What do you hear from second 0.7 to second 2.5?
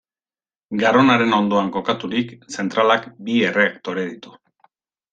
Garonaren ondoan kokaturik,